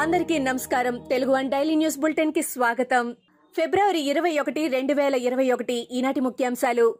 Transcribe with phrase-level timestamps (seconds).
[0.00, 1.06] అందరికీ నమస్కారం.
[1.10, 3.16] Telugu one daily news బులెటిన్కి స్వాగతం.
[3.56, 6.98] ఫిబ్రవరి ఇరవై ఒకటి రెండు వేల ఇరవై ఒకటి ఈనాటి ముఖ్యాంశాలు.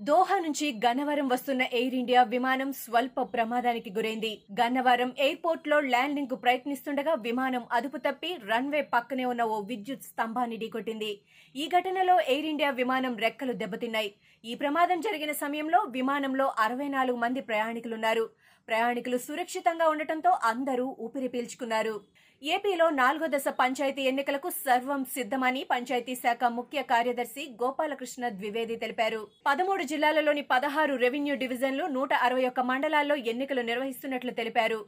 [0.00, 4.42] దోహా నుంచి గన్నవరం వస్తున్న ఎయిర్ ఇండియా విమానం స్వల్ప ప్రమాదానికి గురైంది.
[4.60, 11.20] గన్నవరం ఎయిర్పోర్ట్లో ల్యాండింగ్కు ప్రయత్నిస్తుండగా విమానం అదుపు తప్పి రన్వే పక్కనే ఉన్న ఓ విద్యుత్ స్తంభాన్ని ఢీకొట్టింది.
[11.56, 14.14] ఈ ఘటనలో ఎయిర్ ఇండియా విమానం రెక్కలు దెబ్బతిన్నాయి.
[14.44, 18.30] ఈ ప్రమాదం జరిగిన సమయంలో విమానంలో అరవై నాలుగు మంది ప్రయాణికులున్నారు.
[18.68, 22.00] ప్రయాణికులు సురక్షితంగా ఉండటంతో అందరూ ఊపిరి పీల్చుకున్నారు.
[22.42, 29.20] ఏపీలో నాలుగో దశ పంచాయతీ ఎన్నికలకు సర్వం సిద్ధమని పంచాయతీ శాఖ ముఖ్య కార్యదర్శి గోపాలకృష్ణ ద్వివేది తెలిపారు.
[29.48, 34.80] పదమూడు జిల్లాలలోని పదహారు రెవెన్యూ డివిజన్లు నూట అరవై ఒక్క మండలాల్లో ఎన్నికలు నిర్వహిస్తున్నట్లు తెలిపారు.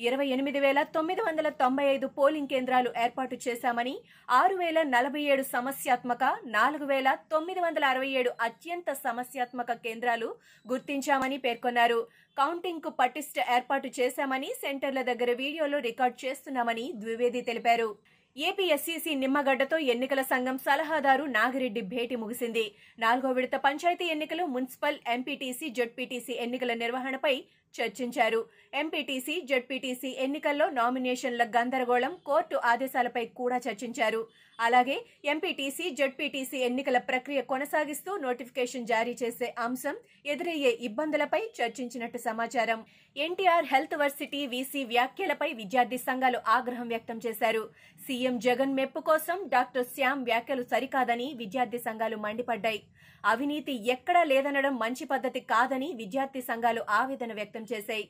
[0.00, 3.94] ఇరవై ఎనిమిది వేల తొమ్మిది వందల తొంభై ఐదు పోలింగ్ కేంద్రాలు ఏర్పాటు చేశామని
[4.28, 10.28] ఆరు వేల నలభై ఏడు సమస్యాత్మక నాలుగు వేల తొమ్మిది వందల అరవై ఏడు అత్యంత సమస్యాత్మక కేంద్రాలు
[10.66, 12.00] గుర్తించామని పేర్కొన్నారు.
[12.36, 17.90] కౌంటింగ్కు పటిష్ట ఏర్పాటు చేశామని సెంటర్ల దగ్గర వీడియోలు రికార్డ్ చేస్తున్నామని ద్వివేది తెలిపారు.
[18.36, 22.66] ఏపీఎస్సీసీ నిమ్మగడ్డతో ఎన్నికల సంఘం సలహాదారు నాగిరెడ్డి భేటీ ముగిసింది.
[23.04, 27.34] నాలుగో విడత పంచాయతీ ఎన్నికలు మున్సిపల్ ఎంపీటీసీ జడ్పీటీసీ ఎన్నికల నిర్వహణపై
[27.78, 28.40] చర్చించారు.
[28.82, 34.22] ఎంపీటీసీ జడ్పీటీసీ ఎన్నికల్లో నామినేషన్ల గందరగోళం కోర్టు ఆదేశాలపై కూడా చర్చించారు.
[34.58, 34.96] అలాగే
[35.32, 39.96] ఎంపీటీసీ జడ్పీటీసీ ఎన్నికల ప్రక్రియ కొనసాగిస్తూ నోటిఫికేషన్ జారీ చేసే అంశం
[40.32, 42.80] ఎదురయ్యే ఇబ్బందులపై చర్చించినట్టు సమాచారం.
[43.16, 47.62] ఎన్టీఆర్ హెల్త్ వర్సిటీ వీసీ వ్యాఖ్యలపై విద్యార్థి సంఘాలు ఆగ్రహం వ్యక్తం చేశారు.
[48.06, 52.82] సీఎం జగన్ మెప్పు కోసం డాక్టర్ శ్యామ్ వ్యాఖ్యలు సరికాదని విద్యార్థి సంఘాలు మండిపడ్డాయి.
[53.24, 58.06] అవినీతి ఎక్కడా లేదనడం మంచి పద్ధతి కాదని విద్యార్థి సంఘాలు ఆవేదన వ్యక్తం చేశాయి.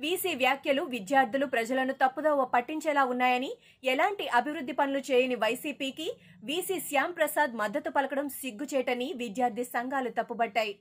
[0.00, 3.50] వీసీ వ్యాఖ్యలు విద్యార్థులు ప్రజలను తప్పుదోవ పట్టించేలా ఉన్నాయని
[3.84, 6.08] ఎలాంటి అభివృద్ధి పనులు చేయని వైసీపీకి
[6.44, 10.74] వీసీ శ్యాంప్రసాద్ మద్దతు పలకడం సిగ్గుచేటని విద్యార్థి సంఘాలు తప్పుబట్టాయి.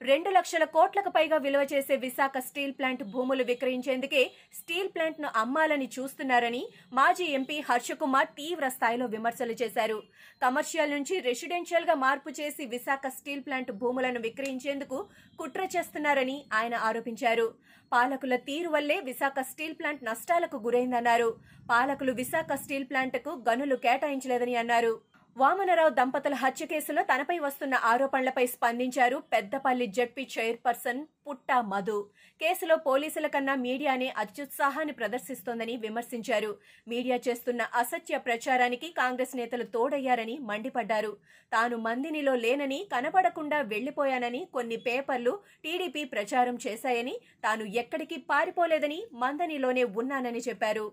[0.00, 4.22] రెండు లక్షల కోట్లకు పైగా విలువ చేసే విశాఖ స్టీల్ ప్లాంట్ భూములు విక్రయించేందుకే
[4.58, 6.62] స్టీల్ ప్లాంట్ను అమ్మాలని చూస్తున్నారని
[6.98, 9.98] మాజీ ఎంపీ హర్షకుమార్ తీవ్ర స్థాయిలో విమర్శలు చేశారు.
[10.44, 15.00] కమర్షియల్ నుంచి రెసిడెన్షియల్గా మార్పు చేసి విశాఖ స్టీల్ ప్లాంట్ భూములను విక్రయించేందుకు
[15.42, 17.46] కుట్ర చేస్తున్నారని ఆయన ఆరోపించారు.
[17.92, 21.30] పాలకుల తీరు వల్లే విశాఖ స్టీల్ ప్లాంట్ నష్టాలకు గురైందన్నారు.
[21.70, 24.94] పాలకులు విశాఖ స్టీల్ ప్లాంట్కు గనులు కేటాయించలేదని అన్నారు.
[25.36, 31.96] వామనరావు దంపతుల హత్య కేసులో తనపై వస్తున్న ఆరోపణలపై స్పందించారు పెద్దపల్లి జడ్పీ చైర్పర్సన్ పుట్టా మధు.
[32.40, 36.50] కేసులో పోలీసుల కన్నా మీడియానే అత్యుత్సాహాన్ని ప్రదర్శిస్తోందని విమర్శించారు.
[36.88, 41.12] మీడియా చేస్తున్న అసత్య ప్రచారానికి కాంగ్రెస్ నేతలు తోడయ్యారని మండిపడ్డారు.
[41.52, 47.14] తాను మందినిలో లేనని కనపడకుండా వెళ్ళిపోయానని కొన్ని పేపర్లు టీడీపీ ప్రచారం చేశాయని
[47.44, 50.88] తాను ఎక్కడికి పారిపోలేదని మందనిలోనే ఉన్నానని చెప్పారు.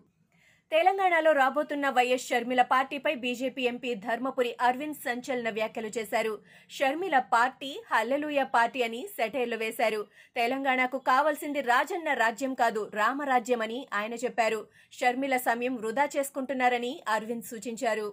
[0.72, 6.34] తెలంగాణలో రాబోతున్న వైఎస్ షర్మిల పార్టీపై బీజేపీ ఎంపీ ధర్మపురి అరవింద్ సంచలన వ్యాఖ్యలు చేశారు.
[6.70, 10.02] షర్మిల పార్టీ హల్లెలూయ పార్టీ అని సెటైర్లు వేశారు.
[10.36, 14.62] తెలంగాణకు కావాల్సింది రాజన్న రాజ్యం కాదు రామరాజ్యమని ఆయన చెప్పారు.
[14.92, 18.08] షర్మిల సమయం వృధా చేసుకుంటున్నారని అరవింద్ సూచించారు.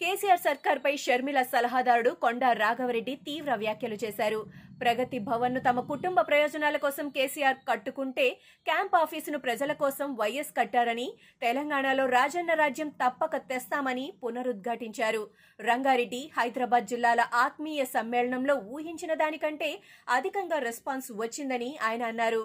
[0.00, 4.40] కేసీఆర్ సర్కార్పై షర్మిల సలహాదారుడు కొండా రాఘవరెడ్డి తీవ్ర వ్యాఖ్యలు చేశారు.
[4.82, 8.26] ప్రగతి భవన్ను తమ కుటుంబ ప్రయోజనాల కోసం కేసీఆర్ కట్టుకుంటే
[8.66, 11.06] క్యాంప్ ఆఫీసును ప్రజల కోసం వైఎస్ కట్టారని
[11.44, 15.22] తెలంగాణలో రాజన్న రాజ్యం తప్పక తెస్తామని పునరుద్ఘాటించారు.
[15.60, 19.70] రంగారెడ్డి హైదరాబాద్ జిల్లాల ఆత్మీయ సమ్మేళనంలో ఊహించిన దానికంటే
[20.18, 22.42] అధికంగా రెస్పాన్స్ వచ్చిందని ఆయన అన్నారు.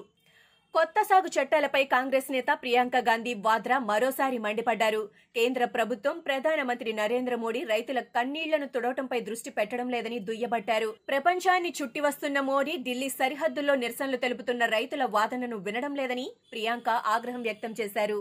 [0.74, 5.02] కొత్త సాగు చట్టాలపై కాంగ్రెస్ నేత ప్రియాంక గాంధీ వాద్రా మరోసారి మండిపడ్డారు.
[5.38, 10.90] కేంద్ర ప్రభుత్వం ప్రధానమంత్రి నరేంద్ర మోడీ రైతుల కన్నీళ్ళను తుడవటంపై దృష్టి పెట్టడం లేదని దుయ్యబట్టారు.
[11.08, 17.74] ప్రపంచాన్ని చుట్టి వస్తున్న మోడీ ఢిల్లీ సరిహద్దుల్లో నిరసనలు తెలుపుతున్న రైతుల వాదనను వినడం లేదని ప్రియాంక ఆగ్రహం వ్యక్తం
[17.82, 18.20] చేశారు.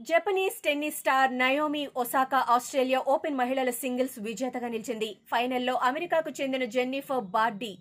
[0.00, 5.08] Japanese tennis star Naomi Osaka Australia Open మహిళల సింగిల్స్ విజేతగా నిలిచింది.
[5.32, 7.72] ఫైనల్లో అమెరికాకు చెందిన జెన్నిఫర్ బార్డీ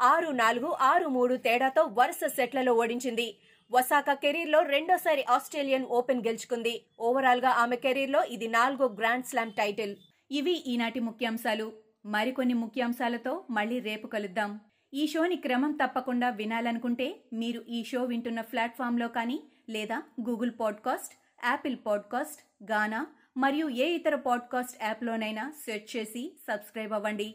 [0.00, 3.36] ఆరు నాలుగు ఆరు మూడు తేడాతో వరుస సెట్లలో ఓడించింది.
[3.72, 6.84] ఒసాకా కెరీర్లో రెండోసారి ఆస్ట్రేలియన్ ఓపెన్ గెలుచుకుంది.
[7.00, 9.96] ఓవరాల్గా ఆమె కెరీర్లో ఇది నాలుగో గ్రాండ్ స్లామ్ టైటిల్.
[10.30, 11.72] ఇవి ఈనాటి ముఖ్యాంశాలు.
[12.06, 14.60] మరికొన్ని ముఖ్యాంశాలతో మళ్ళీ రేపు కలుద్దాం.
[14.94, 21.14] ఈ షోని క్రమం తప్పకుండా వినాలనుకుంటే మీరు ఈ షో వింటున్న ప్లాట్ఫామ్లో కానీ లేదా Google podcast
[21.44, 23.06] Apple podcast Gaana
[23.36, 27.34] మరియు ఏ ఇతర పాడ్కాస్ట్ యాప్లోనైనా సెర్చ్ చేసి సబ్స్క్రైబ్ అవ్వండి.